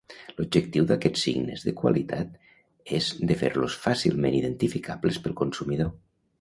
L'objectiu 0.37 0.87
d'aquests 0.91 1.25
signes 1.27 1.65
de 1.67 1.73
qualitat 1.81 2.33
és 3.01 3.11
de 3.33 3.39
fer-los 3.43 3.79
fàcilment 3.87 4.41
identificables 4.43 5.25
pel 5.29 5.41
consumidor. 5.47 5.97